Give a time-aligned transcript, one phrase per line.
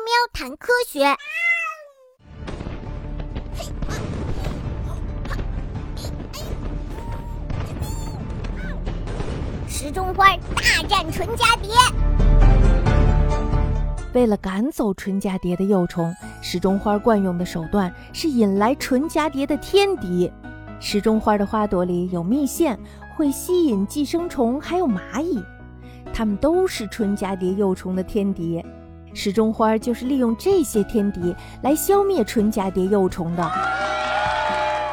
[0.00, 1.14] 喵谈科学。
[9.68, 11.70] 时钟花大战纯家蝶。
[14.14, 20.32] 为了赶走纯家蝶的幼虫，时钟花惯用的手段是引来纯家蝶的天敌。
[20.80, 22.78] 时钟花的花朵里有蜜腺，
[23.14, 25.42] 会吸引寄生虫，还有蚂蚁，
[26.12, 28.64] 它们都是纯家蝶幼虫的天敌。
[29.12, 33.50] 时钟花就是利用这些天敌来消灭纯蛱蝶幼虫的。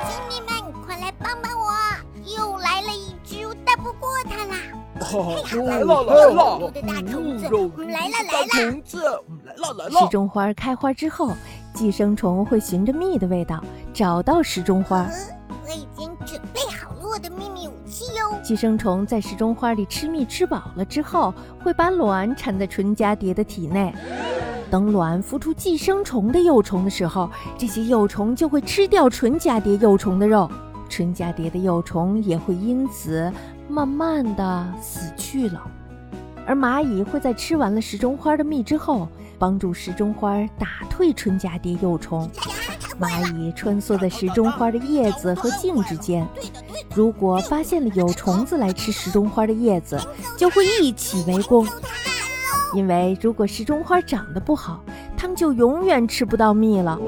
[0.09, 1.65] 亲密们，快来帮帮我！
[2.37, 4.55] 又来了一只，我打不过它啦！
[5.65, 8.71] 来了来了，我的大虫子，肉来了来了！
[8.71, 9.03] 虫子，
[9.45, 9.91] 来了来了。
[9.91, 11.31] 时钟花开花之后，
[11.73, 13.63] 寄生虫会循着蜜的味道
[13.93, 15.01] 找到时钟花。
[15.03, 15.36] 嗯
[18.43, 23.93] 寄生虫在时钟花里吃蜜吃饱了之后，会把卵产在纯蛱蝶的体内。
[24.69, 30.49] 等卵孵出寄生虫的幼虫的时候，这些幼虫就会吃掉纯蛱蝶幼虫的肉，
[30.89, 33.31] 纯蛱蝶的幼虫也会因此
[33.69, 35.61] 慢慢的死去了。
[36.45, 39.07] 而蚂蚁会在吃完了时钟花的蜜之后，
[39.39, 42.29] 帮助时钟花打退纯蛱蝶幼虫。
[42.99, 46.27] 蚂蚁穿梭在时钟花的叶子和茎之间，
[46.97, 49.99] 如果发现了有虫子来吃时钟花的叶子，
[50.35, 51.63] 就会一起围攻。
[52.73, 54.83] 因为如果时钟花长得不好，
[55.15, 56.99] 它们就永远吃不到蜜了。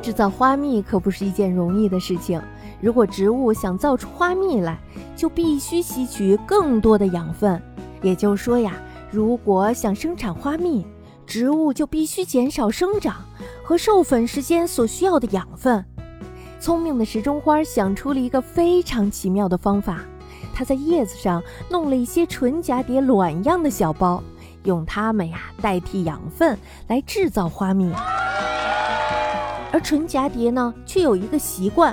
[0.00, 2.40] 制造花蜜可不是一件容易的事情。
[2.80, 4.78] 如果植物想造出花蜜来，
[5.16, 7.60] 就必须吸取更多的养分。
[8.00, 8.74] 也就是说呀，
[9.10, 10.86] 如果想生产花蜜，
[11.26, 13.16] 植物就必须减少生长
[13.64, 15.84] 和授粉时间所需要的养分。
[16.62, 19.98] 聪明的时钟花想出了一个非常奇妙的方法，
[20.54, 24.22] 它在叶子上弄了一些纯蛱蝶卵样的小包，
[24.62, 27.92] 用它们呀代替养分来制造花蜜。
[29.72, 31.92] 而纯蛱蝶呢，却有一个习惯，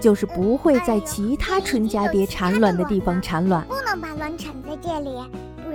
[0.00, 3.64] 就是不会在其他纯蛱蝶产卵的地方产卵。
[3.68, 5.10] 不能把卵产在这里，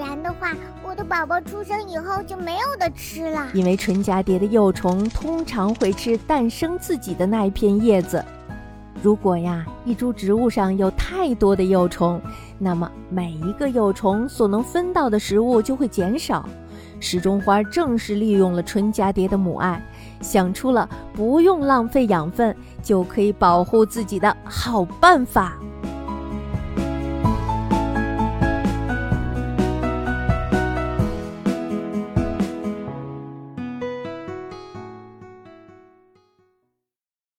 [0.03, 0.53] 不然的话，
[0.86, 3.47] 我的宝宝出生以后就没有的吃了。
[3.53, 8.22] 因为纯蛱蝶的幼虫通常会吃诞生自己的那一片叶子。
[9.02, 12.19] 如果呀，一株植物上有太多的幼虫，
[12.59, 16.46] 那么每一个幼虫所能分到的食物就会减少。
[17.00, 19.81] 时钟花正是利用了纯蛱蝶的母爱，
[20.20, 25.58] 想出了不用浪费养分就可以保护自己的好办法。